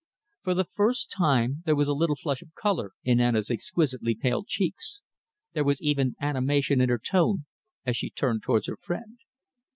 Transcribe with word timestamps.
For 0.41 0.55
the 0.55 0.63
first 0.65 1.11
time 1.11 1.61
there 1.67 1.75
was 1.75 1.87
a 1.87 1.93
little 1.93 2.15
flush 2.15 2.41
of 2.41 2.55
colour 2.55 2.93
in 3.03 3.19
Anna's 3.19 3.51
exquisitely 3.51 4.15
pale 4.15 4.43
cheeks. 4.43 5.03
There 5.53 5.63
was 5.63 5.79
even 5.79 6.15
animation 6.19 6.81
in 6.81 6.89
her 6.89 6.97
tone 6.97 7.45
as 7.85 7.97
she 7.97 8.09
turned 8.09 8.41
towards 8.41 8.65
her 8.65 8.77
friend. 8.77 9.19